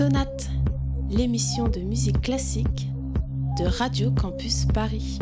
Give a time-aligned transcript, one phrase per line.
[0.00, 0.48] Sonate,
[1.10, 2.88] l'émission de musique classique
[3.58, 5.18] de Radio Campus Paris.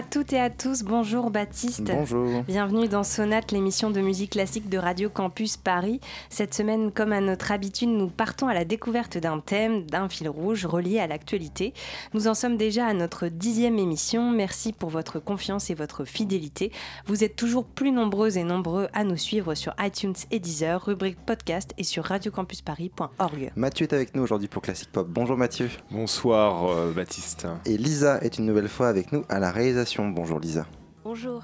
[0.00, 1.92] À toutes et à tous, bonjour Baptiste.
[1.92, 2.42] Bonjour.
[2.44, 6.00] Bienvenue dans Sonate, l'émission de musique classique de Radio Campus Paris.
[6.30, 10.30] Cette semaine, comme à notre habitude, nous partons à la découverte d'un thème, d'un fil
[10.30, 11.74] rouge relié à l'actualité.
[12.14, 14.30] Nous en sommes déjà à notre dixième émission.
[14.30, 16.72] Merci pour votre confiance et votre fidélité.
[17.04, 21.18] Vous êtes toujours plus nombreux et nombreux à nous suivre sur iTunes et Deezer, rubrique
[21.26, 23.52] podcast et sur radiocampusparis.org.
[23.54, 25.06] Mathieu est avec nous aujourd'hui pour Classic Pop.
[25.10, 25.68] Bonjour Mathieu.
[25.90, 27.46] Bonsoir euh, Baptiste.
[27.66, 29.89] Et Lisa est une nouvelle fois avec nous à la réalisation.
[29.98, 30.66] Bonjour Lisa.
[31.04, 31.42] Bonjour.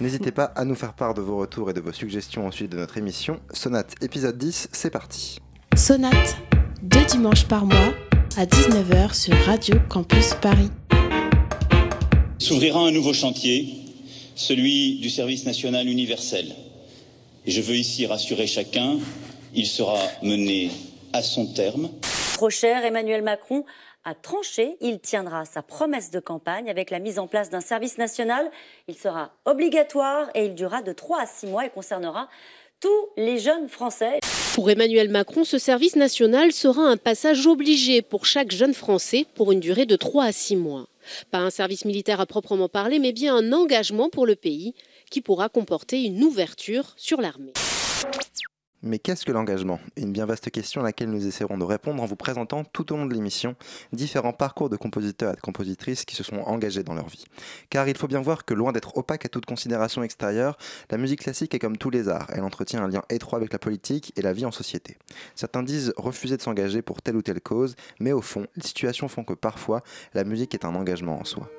[0.00, 2.76] N'hésitez pas à nous faire part de vos retours et de vos suggestions ensuite de
[2.76, 3.40] notre émission.
[3.52, 5.38] Sonate épisode 10, c'est parti.
[5.76, 6.36] Sonate,
[6.82, 7.92] deux dimanches par mois
[8.36, 10.70] à 19h sur Radio Campus Paris.
[12.38, 13.74] S'ouvrira un nouveau chantier,
[14.36, 16.54] celui du service national universel.
[17.46, 18.98] Et je veux ici rassurer chacun,
[19.54, 20.70] il sera mené
[21.12, 21.90] à son terme.
[22.34, 23.64] Trop cher, Emmanuel Macron
[24.06, 24.76] a tranché.
[24.80, 28.50] Il tiendra sa promesse de campagne avec la mise en place d'un service national.
[28.88, 32.28] Il sera obligatoire et il durera de 3 à 6 mois et concernera
[32.80, 34.20] tous les jeunes Français.
[34.54, 39.52] Pour Emmanuel Macron, ce service national sera un passage obligé pour chaque jeune Français pour
[39.52, 40.86] une durée de 3 à 6 mois.
[41.30, 44.74] Pas un service militaire à proprement parler, mais bien un engagement pour le pays
[45.10, 47.52] qui pourra comporter une ouverture sur l'armée.
[48.86, 49.80] Mais qu'est-ce que l'engagement?
[49.96, 52.96] Une bien vaste question à laquelle nous essaierons de répondre en vous présentant tout au
[52.96, 53.56] long de l'émission
[53.92, 57.24] différents parcours de compositeurs et de compositrices qui se sont engagés dans leur vie.
[57.68, 60.56] Car il faut bien voir que loin d'être opaque à toute considération extérieure,
[60.88, 63.58] la musique classique est comme tous les arts, elle entretient un lien étroit avec la
[63.58, 64.96] politique et la vie en société.
[65.34, 69.08] Certains disent refuser de s'engager pour telle ou telle cause, mais au fond, les situations
[69.08, 69.82] font que parfois,
[70.14, 71.50] la musique est un engagement en soi.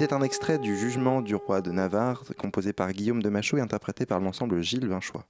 [0.00, 3.60] C'était un extrait du Jugement du roi de Navarre, composé par Guillaume de Machaut et
[3.60, 5.26] interprété par l'ensemble Gilles Vinchois.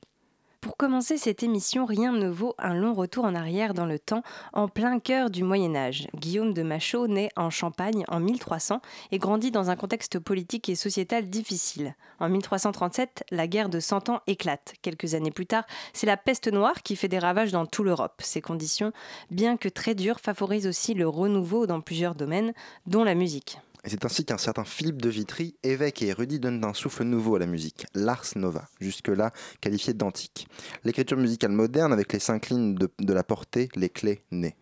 [0.61, 4.23] Pour commencer cette émission, rien ne vaut un long retour en arrière dans le temps,
[4.53, 6.07] en plein cœur du Moyen Âge.
[6.15, 8.81] Guillaume de Machaut naît en Champagne en 1300
[9.11, 11.97] et grandit dans un contexte politique et sociétal difficile.
[12.21, 14.75] En 1337, la guerre de Cent Ans éclate.
[14.83, 18.21] Quelques années plus tard, c'est la peste noire qui fait des ravages dans toute l'Europe.
[18.23, 18.93] Ces conditions,
[19.33, 22.53] bien que très dures, favorisent aussi le renouveau dans plusieurs domaines,
[22.87, 23.59] dont la musique.
[23.85, 27.37] Et c'est ainsi qu'un certain Philippe de Vitry, évêque et érudit, donne un souffle nouveau
[27.37, 30.49] à la musique, l'ars nova, jusque-là qualifié d'antique.
[30.85, 34.57] L'écriture musicale moderne avec les cinq lignes de, de la portée, les clés nées.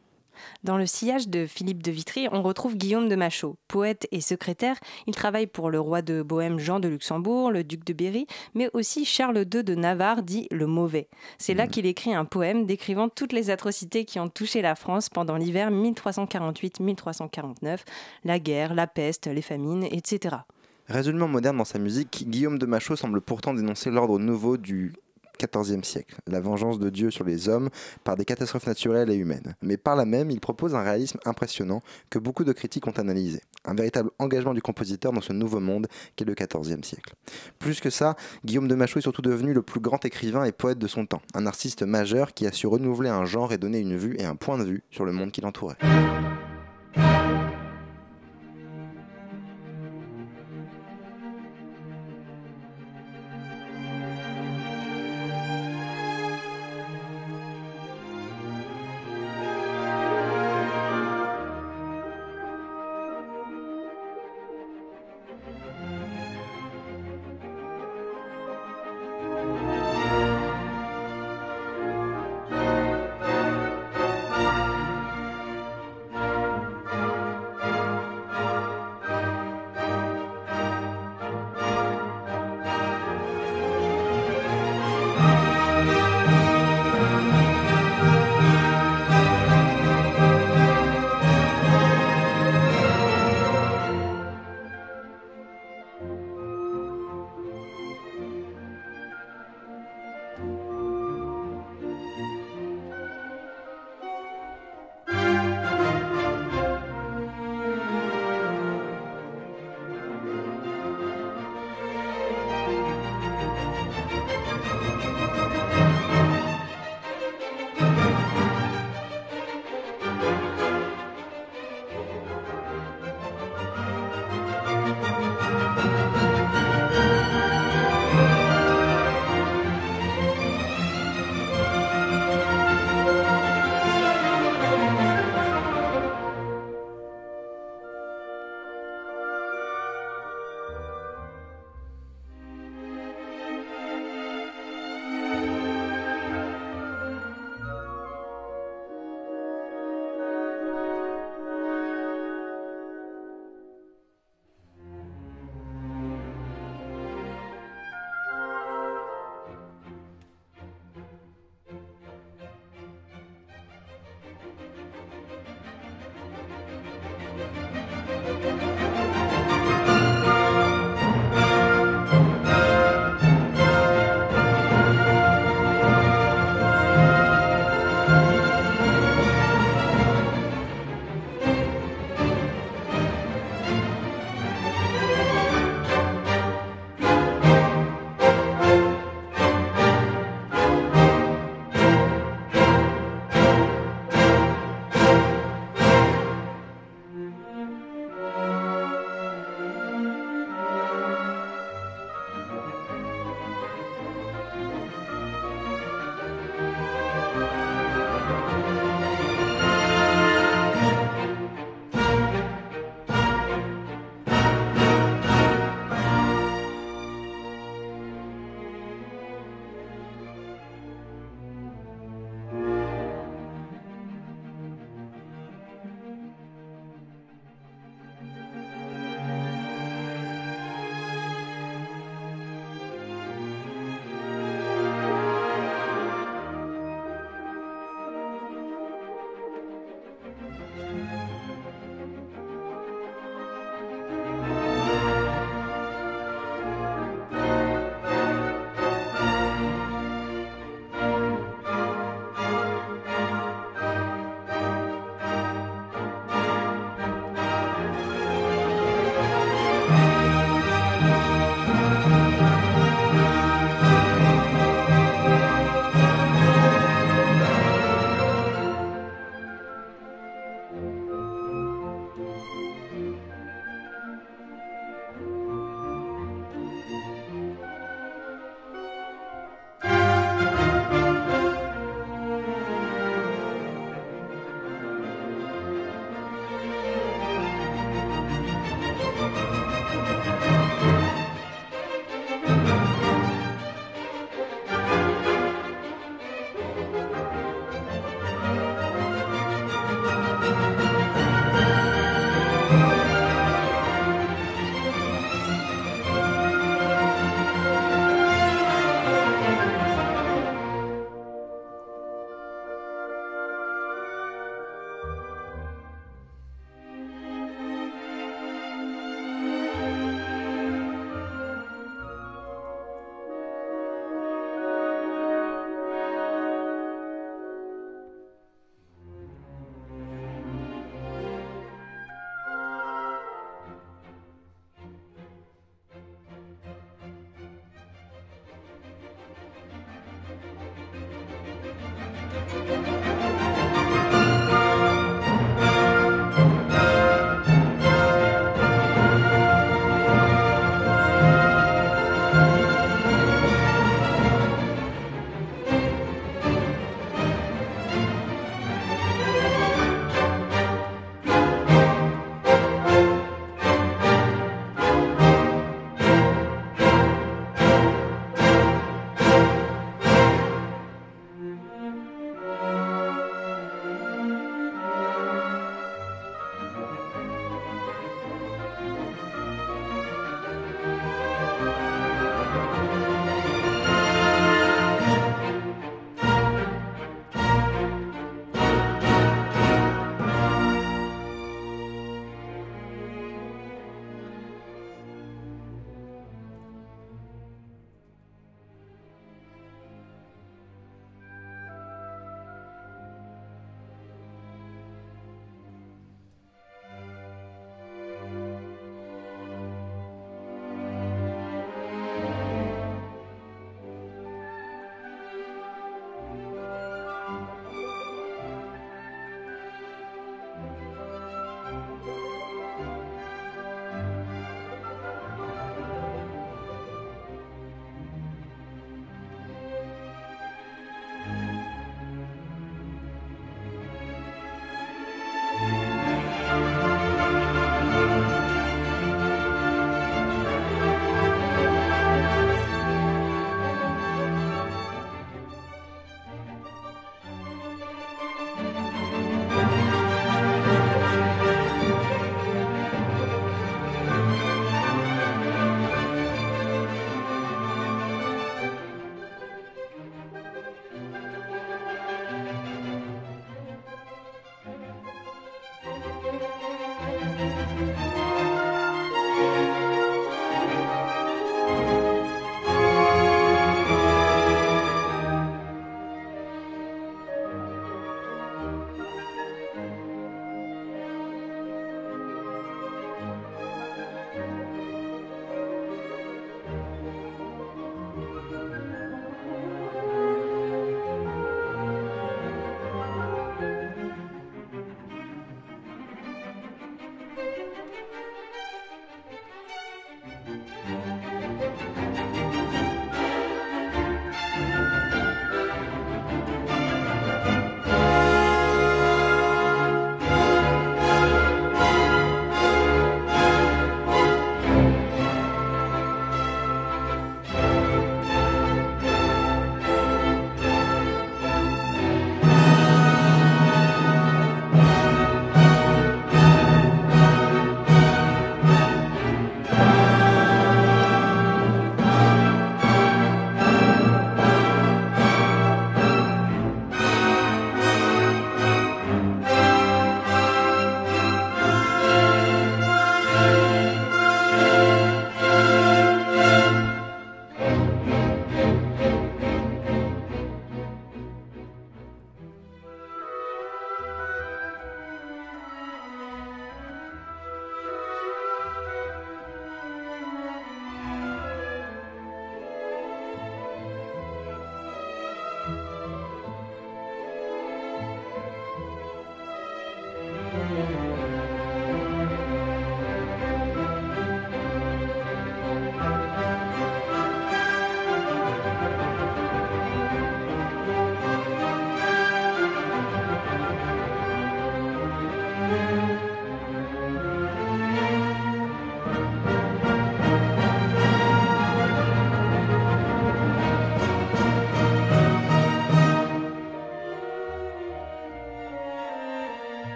[0.65, 3.57] Dans le sillage de Philippe de Vitry, on retrouve Guillaume de Machaut.
[3.69, 4.77] Poète et secrétaire,
[5.07, 8.71] il travaille pour le roi de Bohême Jean de Luxembourg, le duc de Berry, mais
[8.73, 11.09] aussi Charles II de Navarre, dit le mauvais.
[11.39, 15.09] C'est là qu'il écrit un poème décrivant toutes les atrocités qui ont touché la France
[15.09, 17.81] pendant l'hiver 1348-1349,
[18.25, 20.37] la guerre, la peste, les famines, etc.
[20.89, 24.95] Résolument moderne dans sa musique, Guillaume de Machaut semble pourtant dénoncer l'ordre nouveau du
[25.39, 27.71] XIVe siècle, la vengeance de Dieu sur les hommes
[28.05, 29.55] par des catastrophes naturelles et humaines.
[29.63, 31.81] Mais par là même, il propose un réalisme impressionnant
[32.11, 33.41] que beaucoup de critiques ont analysé.
[33.65, 35.87] Un véritable engagement du compositeur dans ce nouveau monde
[36.17, 37.15] qu'est le XIVe siècle.
[37.59, 40.79] Plus que ça, Guillaume de Machaut est surtout devenu le plus grand écrivain et poète
[40.79, 43.97] de son temps, un artiste majeur qui a su renouveler un genre et donner une
[43.97, 45.77] vue et un point de vue sur le monde qui l'entourait.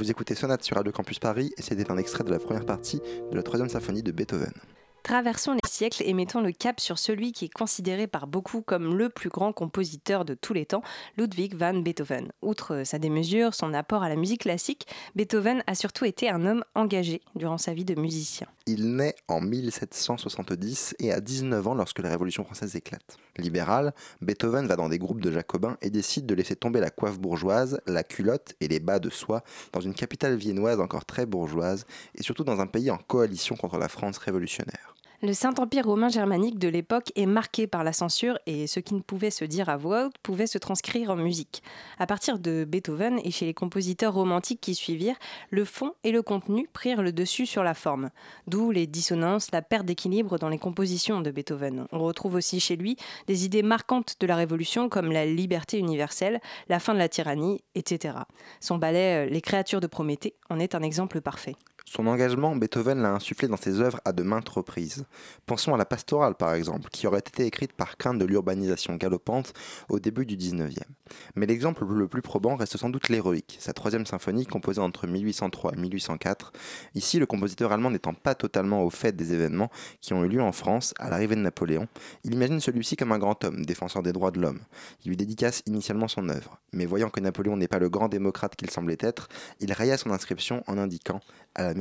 [0.00, 3.02] Vous écoutez Sonate sur Radio Campus Paris et c'était un extrait de la première partie
[3.30, 4.54] de la troisième symphonie de Beethoven.
[5.02, 8.96] Traversons les siècles et mettons le cap sur celui qui est considéré par beaucoup comme
[8.96, 10.82] le plus grand compositeur de tous les temps,
[11.18, 12.32] Ludwig van Beethoven.
[12.40, 16.64] Outre sa démesure, son apport à la musique classique, Beethoven a surtout été un homme
[16.74, 18.46] engagé durant sa vie de musicien.
[18.66, 23.16] Il naît en 1770 et a 19 ans lorsque la Révolution française éclate.
[23.38, 27.18] Libéral, Beethoven va dans des groupes de jacobins et décide de laisser tomber la coiffe
[27.18, 29.42] bourgeoise, la culotte et les bas de soie
[29.72, 33.78] dans une capitale viennoise encore très bourgeoise et surtout dans un pays en coalition contre
[33.78, 34.94] la France révolutionnaire.
[35.22, 39.00] Le Saint-Empire romain germanique de l'époque est marqué par la censure et ce qui ne
[39.00, 41.62] pouvait se dire à voix haute pouvait se transcrire en musique.
[41.98, 45.18] À partir de Beethoven et chez les compositeurs romantiques qui suivirent,
[45.50, 48.08] le fond et le contenu prirent le dessus sur la forme,
[48.46, 51.86] d'où les dissonances, la perte d'équilibre dans les compositions de Beethoven.
[51.92, 56.40] On retrouve aussi chez lui des idées marquantes de la Révolution comme la liberté universelle,
[56.70, 58.14] la fin de la tyrannie, etc.
[58.60, 61.56] Son ballet Les créatures de Prométhée en est un exemple parfait.
[61.84, 65.04] Son engagement, Beethoven l'a insufflé dans ses œuvres à de maintes reprises.
[65.46, 69.52] Pensons à la pastorale par exemple, qui aurait été écrite par crainte de l'urbanisation galopante
[69.88, 70.86] au début du XIXe.
[71.34, 75.74] Mais l'exemple le plus probant reste sans doute l'héroïque, sa troisième symphonie composée entre 1803
[75.74, 76.52] et 1804.
[76.94, 80.42] Ici, le compositeur allemand n'étant pas totalement au fait des événements qui ont eu lieu
[80.42, 81.88] en France à l'arrivée de Napoléon,
[82.24, 84.60] il imagine celui-ci comme un grand homme, défenseur des droits de l'homme.
[85.04, 88.56] Il lui dédicace initialement son œuvre, mais voyant que Napoléon n'est pas le grand démocrate
[88.56, 89.28] qu'il semblait être,
[89.60, 91.20] il raya son inscription en indiquant
[91.54, 91.74] à la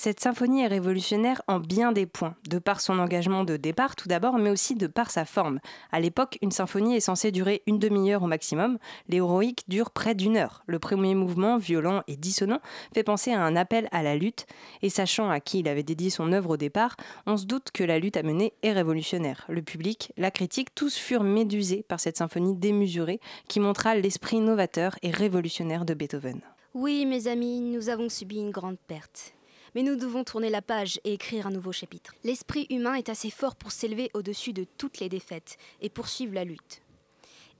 [0.00, 4.06] Cette symphonie est révolutionnaire en bien des points, de par son engagement de départ tout
[4.06, 5.58] d'abord, mais aussi de par sa forme.
[5.90, 8.78] À l'époque, une symphonie est censée durer une demi-heure au maximum.
[9.08, 10.62] L'héroïque dure près d'une heure.
[10.68, 12.60] Le premier mouvement, violent et dissonant,
[12.94, 14.46] fait penser à un appel à la lutte.
[14.82, 16.94] Et sachant à qui il avait dédié son œuvre au départ,
[17.26, 19.46] on se doute que la lutte à mener est révolutionnaire.
[19.48, 24.94] Le public, la critique, tous furent médusés par cette symphonie démesurée qui montra l'esprit novateur
[25.02, 26.40] et révolutionnaire de Beethoven.
[26.74, 29.32] Oui, mes amis, nous avons subi une grande perte.
[29.74, 32.14] Mais nous devons tourner la page et écrire un nouveau chapitre.
[32.24, 36.44] L'esprit humain est assez fort pour s'élever au-dessus de toutes les défaites et poursuivre la
[36.44, 36.82] lutte.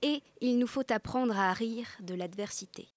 [0.01, 2.87] Et il nous faut apprendre à rire de l'adversité.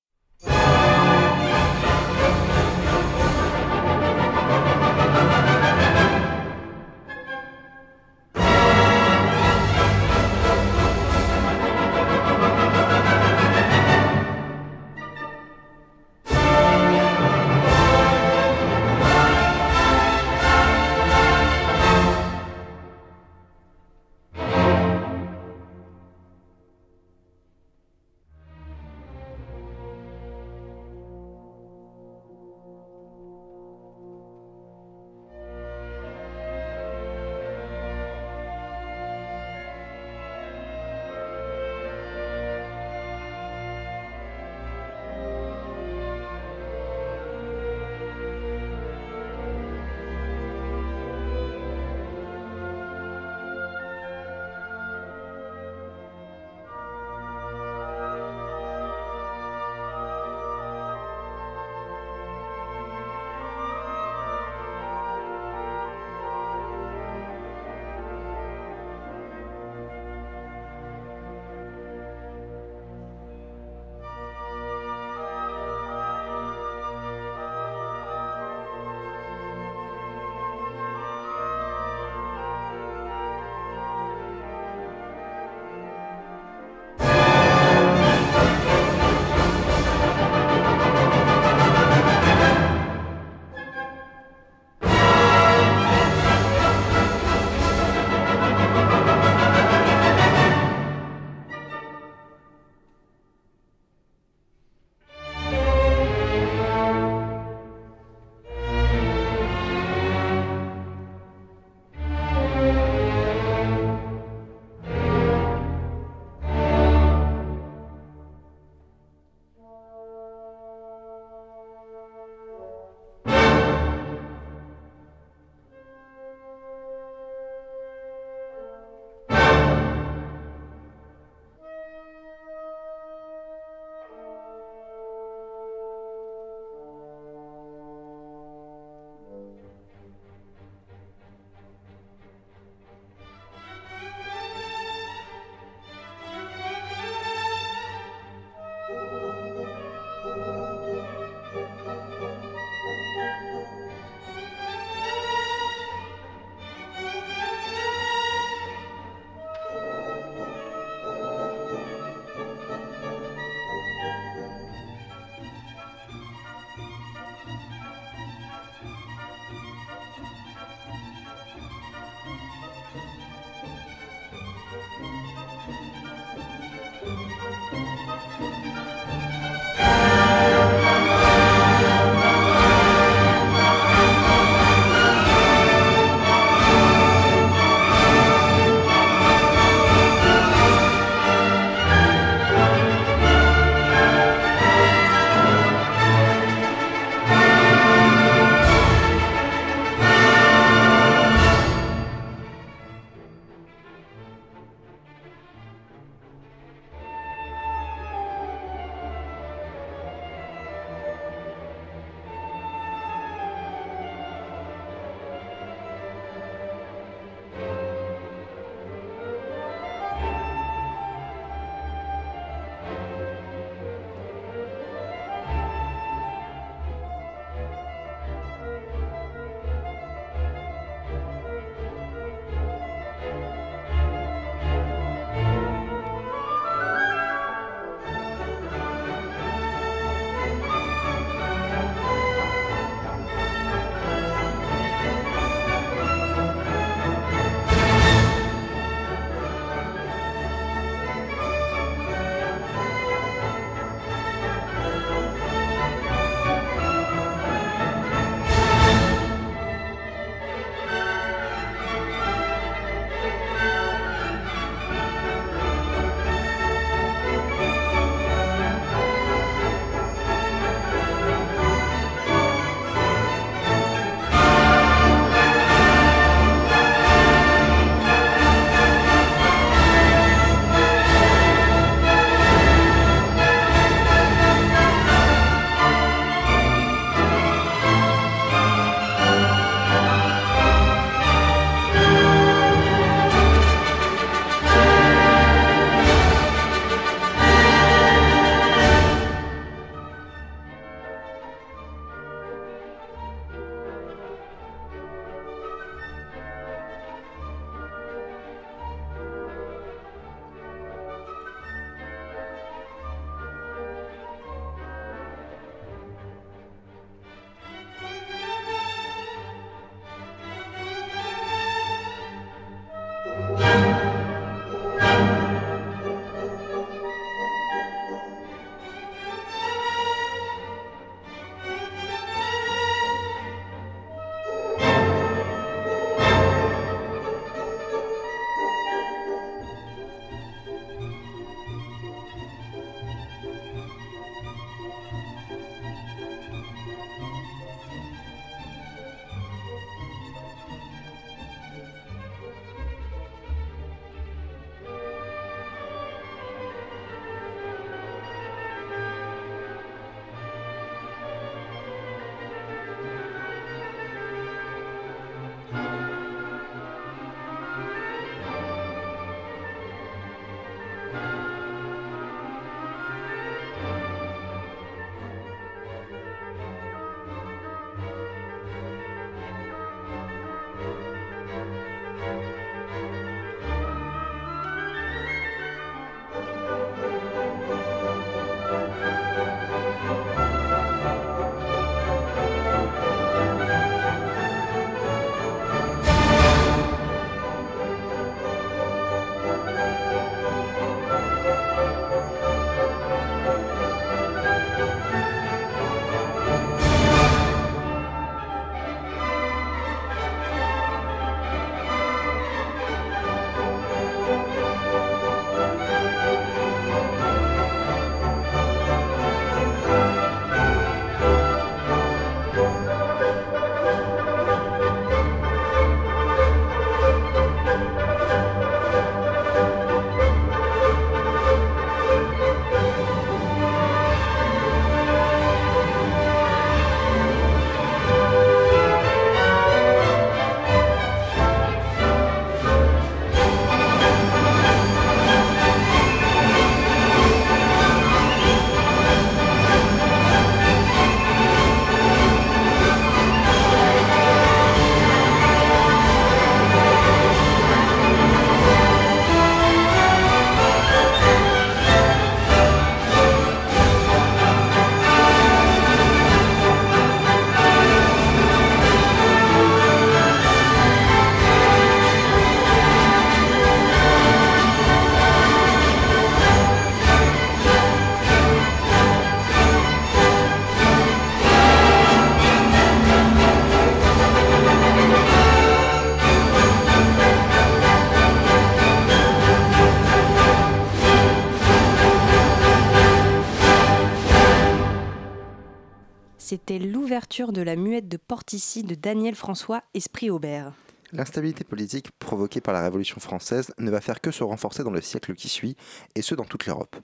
[497.32, 500.74] De la muette de Portici de Daniel François, Esprit Aubert.
[501.12, 505.00] L'instabilité politique provoquée par la Révolution française ne va faire que se renforcer dans le
[505.00, 505.74] siècle qui suit,
[506.14, 506.94] et ce dans toute l'Europe.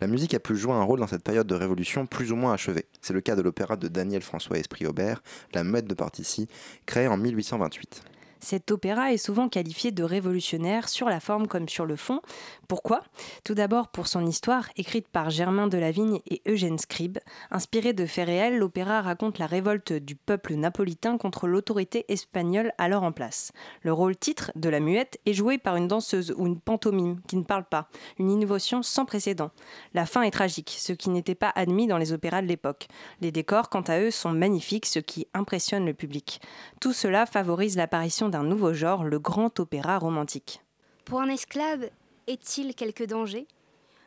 [0.00, 2.52] La musique a pu jouer un rôle dans cette période de révolution plus ou moins
[2.52, 2.86] achevée.
[3.00, 5.22] C'est le cas de l'opéra de Daniel François Esprit Aubert,
[5.54, 6.48] La Muette de Portici,
[6.84, 8.02] créé en 1828.
[8.40, 12.20] Cet opéra est souvent qualifié de révolutionnaire sur la forme comme sur le fond.
[12.68, 13.02] Pourquoi?
[13.44, 17.18] Tout d'abord pour son histoire, écrite par Germain Delavigne et Eugène Scribe.
[17.50, 23.02] Inspiré de faits réels, l'opéra raconte la révolte du peuple napolitain contre l'autorité espagnole alors
[23.02, 23.52] en place.
[23.82, 27.36] Le rôle titre de la muette est joué par une danseuse ou une pantomime qui
[27.36, 29.50] ne parle pas, une innovation sans précédent.
[29.94, 32.88] La fin est tragique, ce qui n'était pas admis dans les opéras de l'époque.
[33.20, 36.40] Les décors, quant à eux, sont magnifiques, ce qui impressionne le public.
[36.80, 40.60] Tout cela favorise l'apparition d'un nouveau genre, le grand opéra romantique.
[41.04, 41.88] Pour un esclave,
[42.26, 43.46] est-il quelque danger?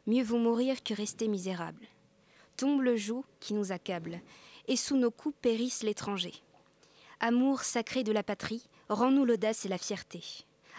[0.07, 1.87] Mieux vous mourir que rester misérable.
[2.57, 4.21] Tombe le joug qui nous accable,
[4.67, 6.33] et sous nos coups périsse l'étranger.
[7.19, 10.23] Amour sacré de la patrie, rends-nous l'audace et la fierté.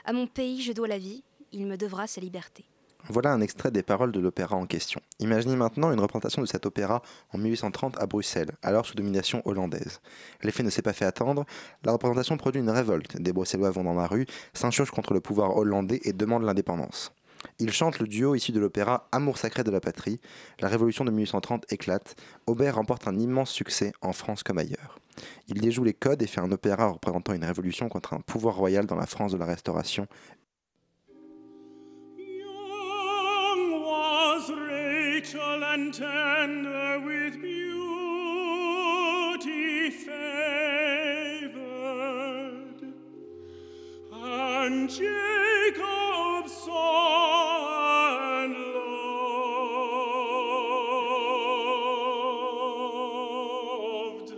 [0.05, 1.22] À mon pays je dois la vie,
[1.53, 2.64] il me devra sa liberté.
[3.11, 5.01] Voilà un extrait des paroles de l'opéra en question.
[5.18, 10.01] Imaginez maintenant une représentation de cet opéra en 1830 à Bruxelles, alors sous domination hollandaise.
[10.44, 11.44] L'effet ne s'est pas fait attendre,
[11.83, 13.20] la représentation produit une révolte.
[13.20, 17.12] Des Bruxellois vont dans la rue, s'insurgent contre le pouvoir hollandais et demandent l'indépendance.
[17.59, 20.20] Ils chantent le duo issu de l'opéra Amour sacré de la patrie.
[20.61, 22.14] La révolution de 1830 éclate.
[22.46, 25.01] Aubert remporte un immense succès en France comme ailleurs.
[25.49, 28.87] Il déjoue les codes et fait un opéra représentant une révolution contre un pouvoir royal
[28.87, 30.07] dans la France de la Restauration
[35.72, 37.90] and tender with beauty
[39.90, 41.61] favored,
[44.12, 48.56] and Jacob saw and
[54.11, 54.30] loved.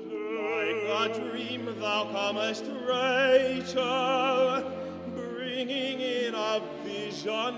[0.53, 4.71] Like a dream thou comest, Rachel,
[5.15, 7.57] bringing in a vision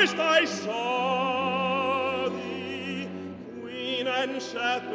[0.00, 3.08] first I saw thee,
[3.60, 4.87] queen and shepherdess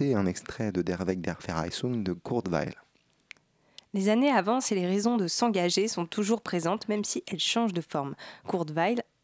[0.00, 2.48] un extrait de Der Weg der Verheißung de Kurt.
[3.94, 7.72] Les années avancent et les raisons de s'engager sont toujours présentes, même si elles changent
[7.72, 8.14] de forme.
[8.46, 8.70] Kurt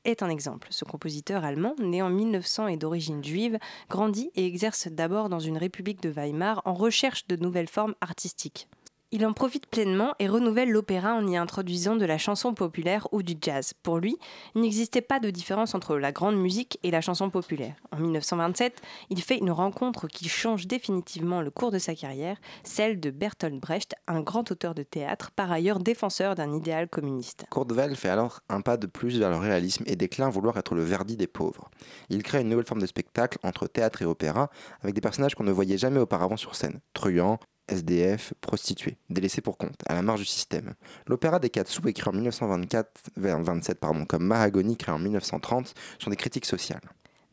[0.05, 0.69] est un exemple.
[0.71, 3.59] Ce compositeur allemand, né en 1900 et d'origine juive,
[3.89, 8.69] grandit et exerce d'abord dans une république de Weimar en recherche de nouvelles formes artistiques.
[9.16, 13.22] Il en profite pleinement et renouvelle l'opéra en y introduisant de la chanson populaire ou
[13.22, 13.72] du jazz.
[13.85, 14.16] Pour lui,
[14.57, 17.77] il n'existait pas de différence entre la grande musique et la chanson populaire.
[17.92, 22.98] En 1927, il fait une rencontre qui change définitivement le cours de sa carrière, celle
[22.98, 27.46] de Bertolt Brecht, un grand auteur de théâtre, par ailleurs défenseur d'un idéal communiste.
[27.55, 30.83] Weill fait alors un pas de plus vers le réalisme et déclare vouloir être le
[30.83, 31.70] Verdi des pauvres.
[32.09, 34.50] Il crée une nouvelle forme de spectacle entre théâtre et opéra,
[34.83, 36.81] avec des personnages qu'on ne voyait jamais auparavant sur scène.
[36.94, 37.38] Truands,
[37.69, 40.75] SDF, prostituées, délaissés pour compte, à la marge du système.
[41.06, 46.17] L'opéra des quatre sous, écrit en 1927 pardon, comme Mahagoni, créé en 1930, sont des
[46.17, 46.83] critiques sociales.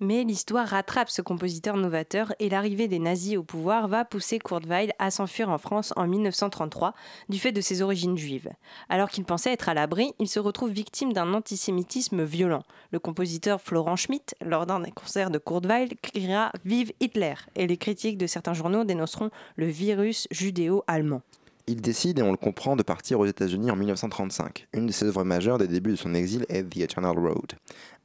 [0.03, 4.65] Mais l'histoire rattrape ce compositeur novateur et l'arrivée des nazis au pouvoir va pousser Kurt
[4.65, 6.95] Weill à s'enfuir en France en 1933
[7.29, 8.49] du fait de ses origines juives.
[8.89, 12.63] Alors qu'il pensait être à l'abri, il se retrouve victime d'un antisémitisme violent.
[12.91, 17.77] Le compositeur Florent Schmitt, lors d'un concert de Kurt Weill, criera Vive Hitler et les
[17.77, 21.21] critiques de certains journaux dénonceront le virus judéo-allemand.
[21.67, 24.67] Il décide, et on le comprend, de partir aux États-Unis en 1935.
[24.73, 27.53] Une de ses œuvres majeures des débuts de son exil est The Eternal Road,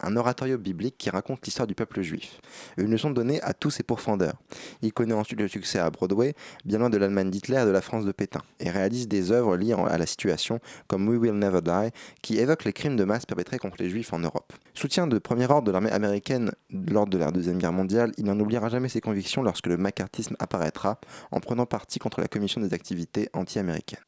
[0.01, 2.41] un oratorio biblique qui raconte l'histoire du peuple juif.
[2.77, 4.37] Une leçon donnée à tous ses pourfendeurs.
[4.83, 6.35] Il connaît ensuite le succès à Broadway,
[6.65, 9.57] bien loin de l'Allemagne d'Hitler et de la France de Pétain, et réalise des œuvres
[9.57, 11.91] liées à la situation, comme We Will Never Die,
[12.23, 14.53] qui évoquent les crimes de masse perpétrés contre les juifs en Europe.
[14.75, 18.39] Soutien de premier ordre de l'armée américaine lors de la Deuxième Guerre mondiale, il n'en
[18.39, 22.75] oubliera jamais ses convictions lorsque le macartisme apparaîtra, en prenant parti contre la commission des
[22.75, 24.01] activités anti-américaines.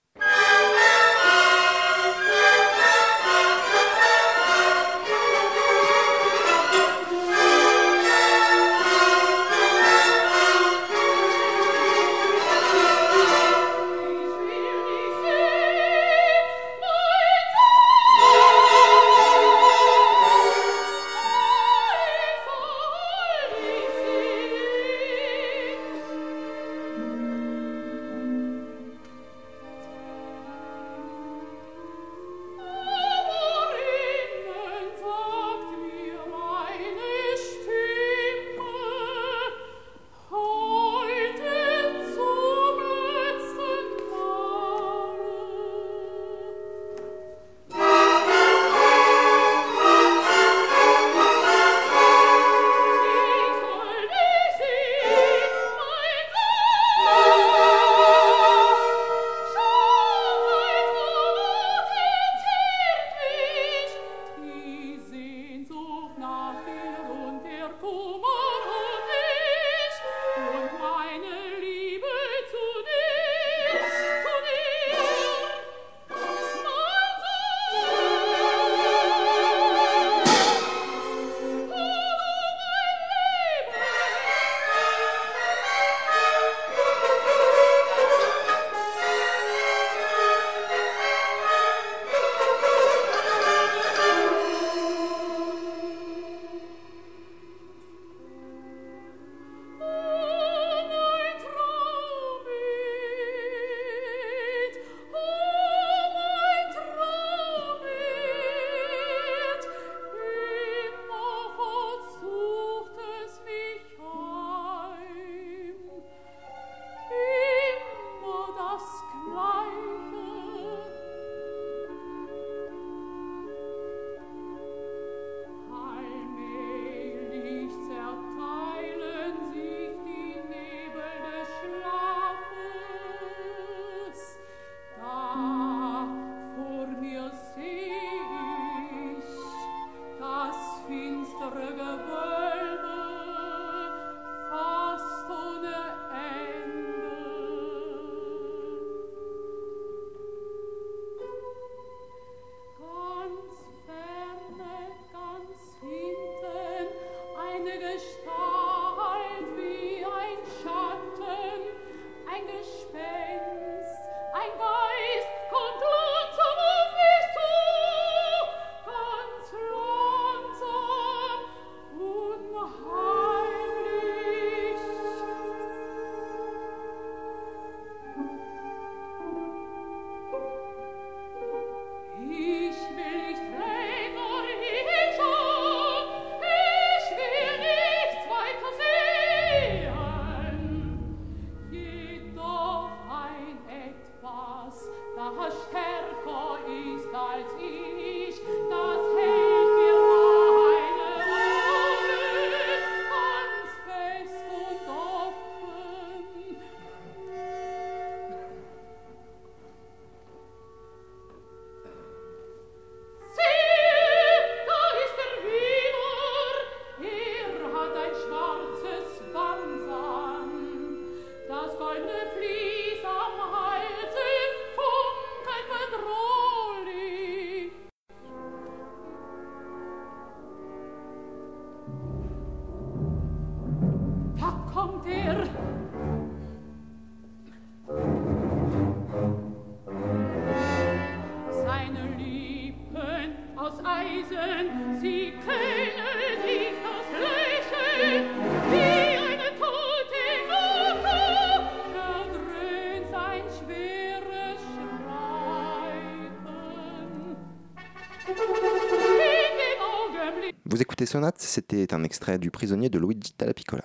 [261.08, 263.84] Vous écoutez Sonate, c'était un extrait du prisonnier de Luigi Dalla Piccola.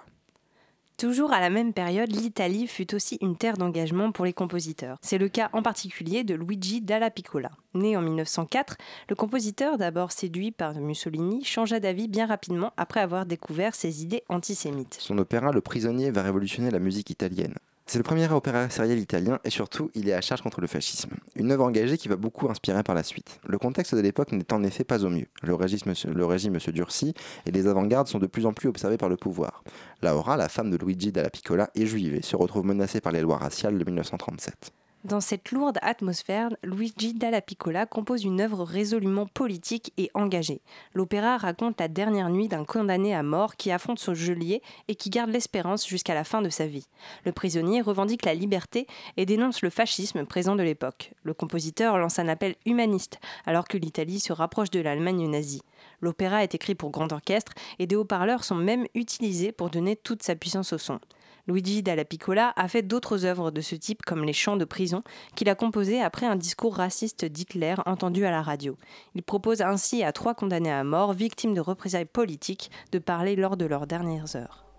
[0.98, 4.98] Toujours à la même période, l'Italie fut aussi une terre d'engagement pour les compositeurs.
[5.02, 7.52] C'est le cas en particulier de Luigi Dalla Piccola.
[7.76, 8.76] Né en 1904,
[9.08, 14.24] le compositeur, d'abord séduit par Mussolini, changea d'avis bien rapidement après avoir découvert ses idées
[14.28, 14.98] antisémites.
[15.00, 17.56] Son opéra Le prisonnier va révolutionner la musique italienne.
[17.86, 21.12] C'est le premier opéra sériel italien et surtout, il est à charge contre le fascisme.
[21.36, 23.40] Une œuvre engagée qui va beaucoup inspirer par la suite.
[23.48, 25.26] Le contexte de l'époque n'est en effet pas au mieux.
[25.42, 27.16] Le régime, se durcit
[27.48, 29.64] et les avant-gardes sont de plus en plus observés par le pouvoir.
[30.04, 33.22] Laura, la femme de Luigi Dalla Piccola, est juive et se retrouve menacée par les
[33.22, 34.74] lois raciales de 1937.
[35.04, 40.62] Dans cette lourde atmosphère, Luigi Dalla Piccola compose une œuvre résolument politique et engagée.
[40.94, 45.10] L'opéra raconte la dernière nuit d'un condamné à mort qui affronte son geôlier et qui
[45.10, 46.88] garde l'espérance jusqu'à la fin de sa vie.
[47.26, 48.88] Le prisonnier revendique la liberté
[49.18, 51.12] et dénonce le fascisme présent de l'époque.
[51.24, 55.64] Le compositeur lance un appel humaniste alors que l'Italie se rapproche de l'Allemagne nazie.
[56.00, 60.24] L'opéra est écrit pour grand orchestre et des haut-parleurs sont même utilisés pour donner toute
[60.24, 61.02] sa puissance au son.
[61.46, 65.04] Luigi Dalla Piccola a fait d'autres œuvres de ce type comme Les Chants de prison
[65.36, 68.78] qu'il a composé après un discours raciste d'Hitler entendu à la radio.
[69.14, 73.58] Il propose ainsi à trois condamnés à mort, victimes de représailles politiques, de parler lors
[73.58, 74.73] de leurs dernières heures.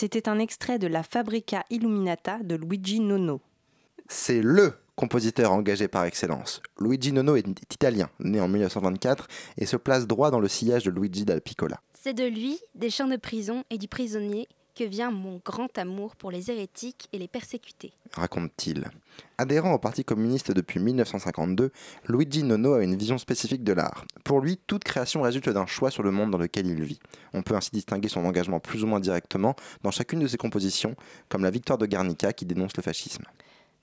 [0.00, 3.42] C'était un extrait de la Fabrica Illuminata de Luigi Nono.
[4.08, 6.62] C'est LE compositeur engagé par excellence.
[6.80, 9.28] Luigi Nono est italien, né en 1924
[9.58, 11.82] et se place droit dans le sillage de Luigi Dal Piccola.
[11.92, 16.16] C'est de lui, des chants de prison et du prisonnier que vient mon grand amour
[16.16, 17.92] pour les hérétiques et les persécutés.
[18.14, 18.88] raconte-t-il.
[19.38, 21.72] Adhérent au Parti communiste depuis 1952,
[22.08, 24.04] Luigi Nono a une vision spécifique de l'art.
[24.24, 27.00] Pour lui, toute création résulte d'un choix sur le monde dans lequel il vit.
[27.32, 30.94] On peut ainsi distinguer son engagement plus ou moins directement dans chacune de ses compositions,
[31.28, 33.24] comme la victoire de Guernica qui dénonce le fascisme.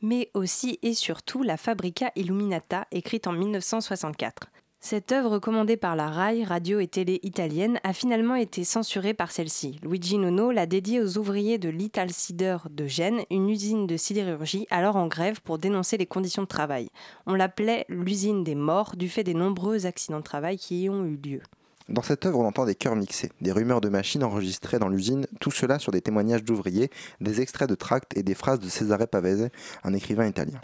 [0.01, 4.47] mais aussi et surtout la Fabrica Illuminata, écrite en 1964.
[4.89, 9.33] Cette œuvre commandée par la RAI, radio et télé italienne, a finalement été censurée par
[9.33, 9.81] celle-ci.
[9.83, 14.95] Luigi Nono l'a dédiée aux ouvriers de l'Italsider de Gênes, une usine de sidérurgie alors
[14.95, 16.87] en grève pour dénoncer les conditions de travail.
[17.25, 21.03] On l'appelait l'usine des morts du fait des nombreux accidents de travail qui y ont
[21.03, 21.41] eu lieu.
[21.89, 25.27] Dans cette œuvre, on entend des chœurs mixés, des rumeurs de machines enregistrées dans l'usine,
[25.41, 29.09] tout cela sur des témoignages d'ouvriers, des extraits de tracts et des phrases de Cesare
[29.09, 29.49] Pavese,
[29.83, 30.61] un écrivain italien.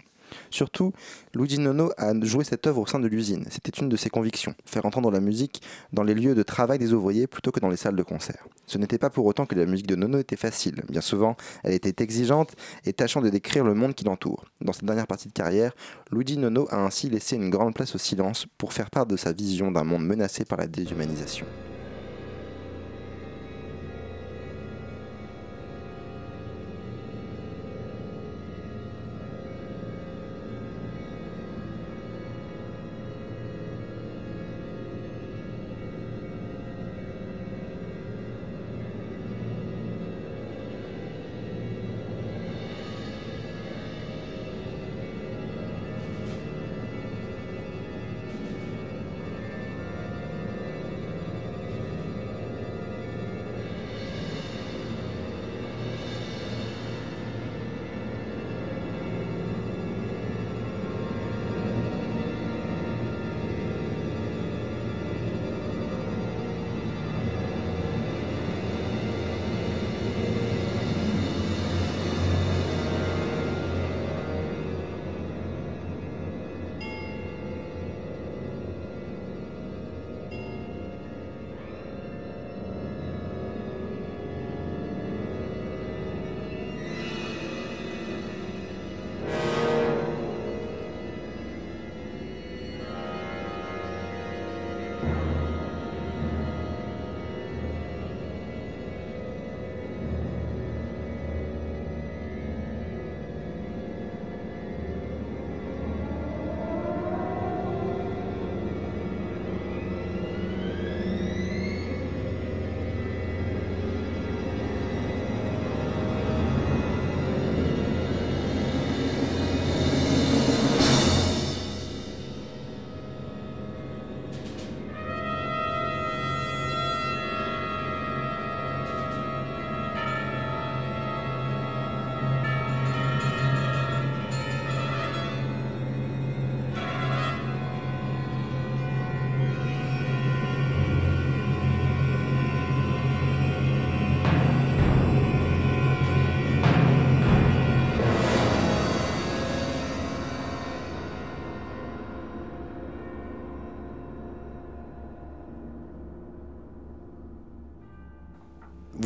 [0.50, 0.92] Surtout,
[1.34, 3.44] Luigi Nono a joué cette œuvre au sein de l'usine.
[3.50, 5.62] C'était une de ses convictions, faire entendre la musique
[5.92, 8.46] dans les lieux de travail des ouvriers plutôt que dans les salles de concert.
[8.66, 10.82] Ce n'était pas pour autant que la musique de Nono était facile.
[10.88, 12.54] Bien souvent, elle était exigeante
[12.84, 14.44] et tâchant de décrire le monde qui l'entoure.
[14.60, 15.72] Dans cette dernière partie de carrière,
[16.10, 19.32] Luigi Nono a ainsi laissé une grande place au silence pour faire part de sa
[19.32, 21.46] vision d'un monde menacé par la déshumanisation.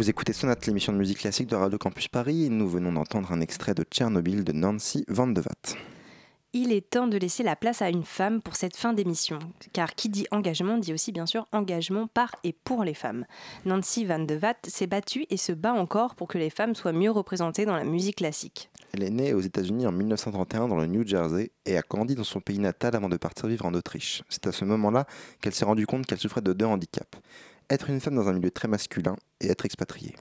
[0.09, 3.31] Vous écoutez Sonate, l'émission de musique classique de Radio Campus Paris, et nous venons d'entendre
[3.31, 5.77] un extrait de Tchernobyl de Nancy Van de Watt.
[6.55, 9.39] Il est temps de laisser la place à une femme pour cette fin d'émission,
[9.75, 13.27] car qui dit engagement dit aussi bien sûr engagement par et pour les femmes.
[13.67, 16.93] Nancy Van de Watt s'est battue et se bat encore pour que les femmes soient
[16.93, 18.71] mieux représentées dans la musique classique.
[18.95, 22.25] Elle est née aux États-Unis en 1931 dans le New Jersey et a grandi dans
[22.25, 24.23] son pays natal avant de partir vivre en Autriche.
[24.31, 25.07] C'est à ce moment-là
[25.43, 27.19] qu'elle s'est rendue compte qu'elle souffrait de deux handicaps
[27.71, 30.15] être une femme dans un milieu très masculin et être expatriée.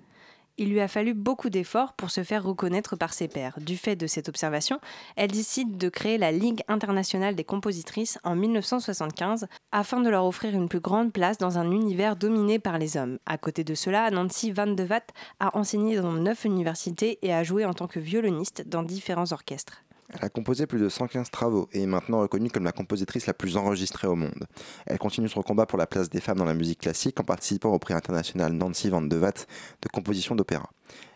[0.59, 3.59] Il lui a fallu beaucoup d'efforts pour se faire reconnaître par ses pairs.
[3.61, 4.79] Du fait de cette observation,
[5.15, 10.55] elle décide de créer la Ligue internationale des compositrices en 1975 afin de leur offrir
[10.55, 13.19] une plus grande place dans un univers dominé par les hommes.
[13.27, 17.43] À côté de cela, Nancy Van de Watt a enseigné dans neuf universités et a
[17.43, 19.83] joué en tant que violoniste dans différents orchestres.
[20.14, 23.34] Elle a composé plus de 115 travaux et est maintenant reconnue comme la compositrice la
[23.34, 24.47] plus enregistrée au monde.
[24.86, 27.72] Elle continue son combat pour la place des femmes dans la musique classique en participant
[27.74, 29.47] au prix international Nancy Van de Watt
[29.82, 30.70] de composition d'opéra.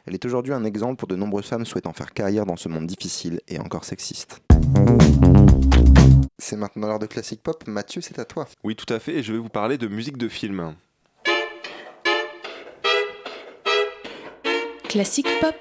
[0.05, 2.87] Elle est aujourd'hui un exemple pour de nombreuses femmes souhaitant faire carrière dans ce monde
[2.87, 4.41] difficile et encore sexiste.
[6.37, 7.63] C'est maintenant l'heure de classique pop.
[7.67, 8.47] Mathieu, c'est à toi.
[8.63, 10.75] Oui, tout à fait, et je vais vous parler de musique de film.
[14.91, 15.55] classique pop.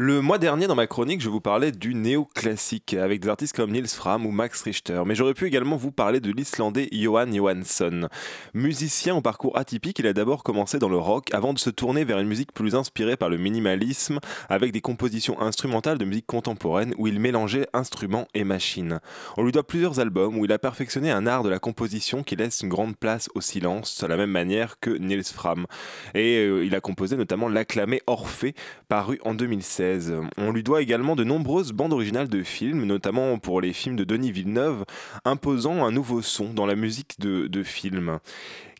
[0.00, 3.72] Le mois dernier, dans ma chronique, je vous parlais du néoclassique avec des artistes comme
[3.72, 5.02] Niels Fram ou Max Richter.
[5.04, 8.08] Mais j'aurais pu également vous parler de l'Islandais Johan Johansson.
[8.54, 12.04] Musicien au parcours atypique, il a d'abord commencé dans le rock avant de se tourner
[12.04, 16.94] vers une musique plus inspirée par le minimalisme avec des compositions instrumentales de musique contemporaine
[16.96, 19.00] où il mélangeait instruments et machines.
[19.36, 22.36] On lui doit plusieurs albums où il a perfectionné un art de la composition qui
[22.36, 25.66] laisse une grande place au silence, de la même manière que Niels Fram.
[26.14, 28.54] Et euh, il a composé notamment l'acclamé Orphée,
[28.88, 29.87] paru en 2016.
[30.36, 34.04] On lui doit également de nombreuses bandes originales de films, notamment pour les films de
[34.04, 34.84] Denis Villeneuve,
[35.24, 38.18] imposant un nouveau son dans la musique de, de films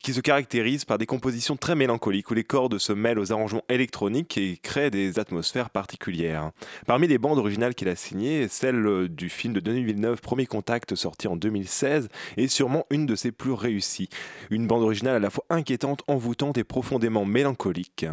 [0.02, 3.64] qui se caractérise par des compositions très mélancoliques où les cordes se mêlent aux arrangements
[3.68, 6.50] électroniques et créent des atmosphères particulières.
[6.86, 10.94] Parmi les bandes originales qu'il a signées, celle du film de Denis Villeneuve Premier Contact
[10.94, 14.08] sorti en 2016 est sûrement une de ses plus réussies.
[14.50, 18.06] Une bande originale à la fois inquiétante, envoûtante et profondément mélancolique.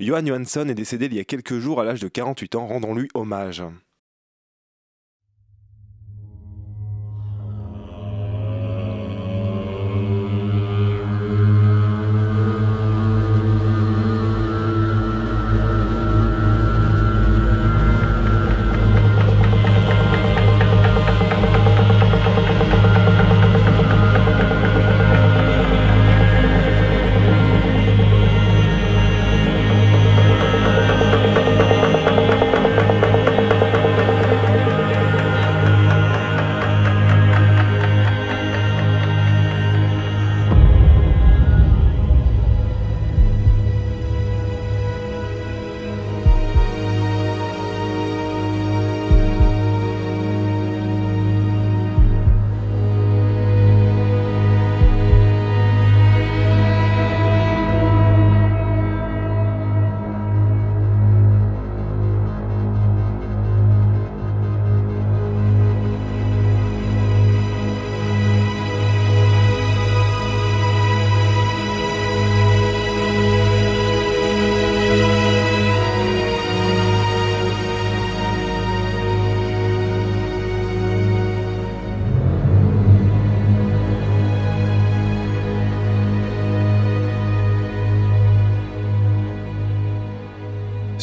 [0.00, 3.08] Johan Johansson est décédé il y a quelques jours à l'âge de 48 ans, rendons-lui
[3.12, 3.62] hommage.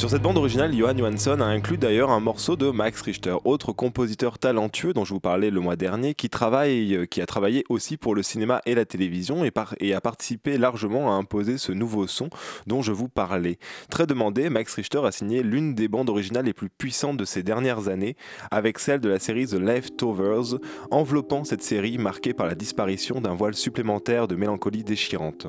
[0.07, 3.73] Sur cette bande originale, Johan Johansson a inclus d'ailleurs un morceau de Max Richter, autre
[3.73, 7.97] compositeur talentueux dont je vous parlais le mois dernier, qui, travaille, qui a travaillé aussi
[7.97, 9.51] pour le cinéma et la télévision et,
[9.81, 12.29] et a participé largement à imposer ce nouveau son
[12.67, 13.57] dont je vous parlais.
[13.89, 17.43] Très demandé, Max Richter a signé l'une des bandes originales les plus puissantes de ces
[17.43, 18.15] dernières années,
[18.49, 20.57] avec celle de la série The Leftovers,
[20.89, 25.47] enveloppant cette série marquée par la disparition d'un voile supplémentaire de mélancolie déchirante.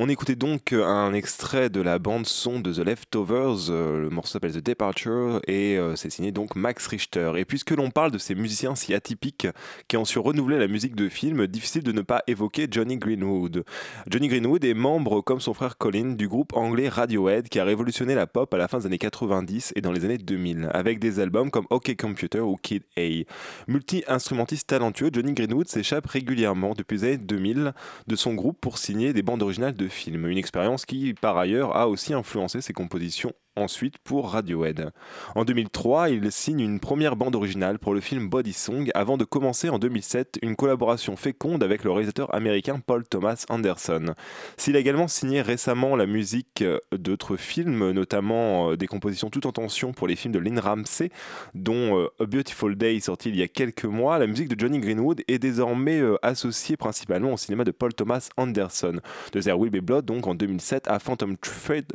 [0.00, 4.34] On écoutait donc un extrait de la bande son de The Leftovers, euh, le morceau
[4.34, 7.32] s'appelle The Departure et euh, c'est signé donc Max Richter.
[7.36, 9.48] Et puisque l'on parle de ces musiciens si atypiques
[9.88, 13.64] qui ont su renouveler la musique de film, difficile de ne pas évoquer Johnny Greenwood.
[14.08, 18.14] Johnny Greenwood est membre, comme son frère Colin, du groupe anglais Radiohead qui a révolutionné
[18.14, 21.18] la pop à la fin des années 90 et dans les années 2000, avec des
[21.18, 23.24] albums comme OK Computer ou Kid A.
[23.66, 27.72] Multi-instrumentiste talentueux, Johnny Greenwood s'échappe régulièrement depuis les années 2000
[28.06, 30.26] de son groupe pour signer des bandes originales de film.
[30.26, 34.90] Une expérience qui, par ailleurs, a aussi influencé ses compositions ensuite pour Radiohead.
[35.34, 39.24] En 2003, il signe une première bande originale pour le film Body Song avant de
[39.24, 44.14] commencer en 2007 une collaboration féconde avec le réalisateur américain Paul Thomas Anderson.
[44.56, 49.52] S'il a également signé récemment la musique d'autres films, notamment euh, des compositions tout en
[49.52, 51.10] tension pour les films de Lynn Ramsey,
[51.54, 54.78] dont euh, A Beautiful Day sorti il y a quelques mois, la musique de Johnny
[54.78, 59.00] Greenwood est désormais euh, associée principalement au cinéma de Paul Thomas Anderson,
[59.32, 61.86] de There Will Be Blood donc en 2007 à Phantom Thread,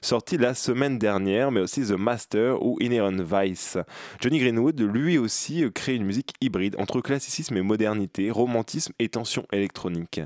[0.00, 3.78] sorti la semaine dernière, mais aussi The Master ou Inherent Vice.
[4.20, 9.46] Johnny Greenwood lui aussi crée une musique hybride entre classicisme et modernité, romantisme et tension
[9.52, 10.20] électronique.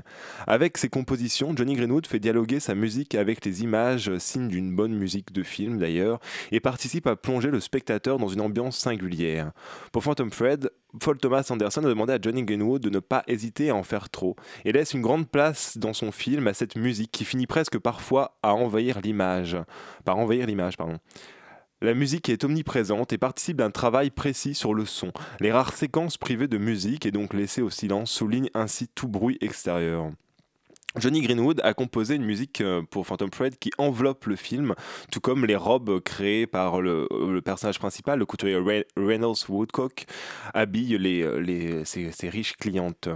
[0.45, 4.93] Avec ses compositions, Johnny Greenwood fait dialoguer sa musique avec les images, signe d'une bonne
[4.93, 6.19] musique de film d'ailleurs,
[6.51, 9.51] et participe à plonger le spectateur dans une ambiance singulière.
[9.93, 10.69] Pour Phantom Thread,
[10.99, 14.09] Paul Thomas Anderson a demandé à Johnny Greenwood de ne pas hésiter à en faire
[14.09, 17.77] trop, et laisse une grande place dans son film à cette musique qui finit presque
[17.79, 19.57] parfois à envahir l'image.
[20.03, 20.97] Par envahir l'image, pardon.
[21.81, 25.11] La musique est omniprésente et participe d'un travail précis sur le son.
[25.39, 29.37] Les rares séquences privées de musique et donc laissées au silence soulignent ainsi tout bruit
[29.41, 30.09] extérieur.
[30.97, 34.75] Johnny Greenwood a composé une musique euh, pour Phantom Thread qui enveloppe le film,
[35.11, 37.07] tout comme les robes créées par le,
[37.43, 38.57] personnage principal, le couturier
[38.95, 40.05] Reynolds Woodcock,
[40.53, 43.09] habillent les, euh, les, ses, riches clientes.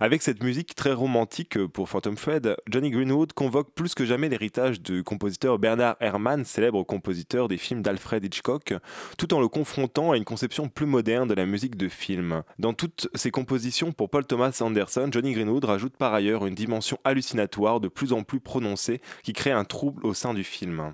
[0.00, 4.80] Avec cette musique très romantique pour Phantom Thread, Johnny Greenwood convoque plus que jamais l'héritage
[4.80, 8.72] du compositeur Bernard Herrmann, célèbre compositeur des films d'Alfred Hitchcock,
[9.18, 12.42] tout en le confrontant à une conception plus moderne de la musique de film.
[12.58, 16.98] Dans toutes ses compositions pour Paul Thomas Anderson, Johnny Greenwood rajoute par ailleurs une dimension
[17.04, 20.92] hallucinante de plus en plus prononcé qui crée un trouble au sein du film.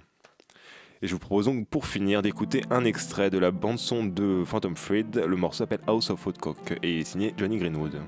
[1.03, 4.74] Et je vous propose donc pour finir d'écouter un extrait de la bande-son de Phantom
[4.74, 5.16] Thread.
[5.16, 8.01] Le morceau s'appelle House of Woodcock et est signé Johnny Greenwood.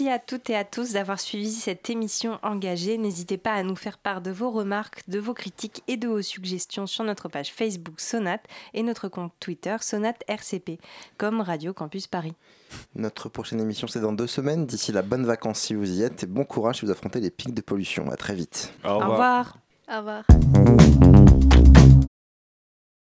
[0.00, 2.98] Merci à toutes et à tous d'avoir suivi cette émission engagée.
[2.98, 6.22] N'hésitez pas à nous faire part de vos remarques, de vos critiques et de vos
[6.22, 8.44] suggestions sur notre page Facebook Sonate
[8.74, 10.78] et notre compte Twitter Sonate RCP,
[11.16, 12.34] comme Radio Campus Paris.
[12.94, 14.66] Notre prochaine émission, c'est dans deux semaines.
[14.66, 17.30] D'ici là, bonnes vacances si vous y êtes et bon courage si vous affrontez les
[17.30, 18.08] pics de pollution.
[18.08, 18.72] À très vite.
[18.84, 19.58] Au Au revoir.
[19.90, 21.17] Au revoir.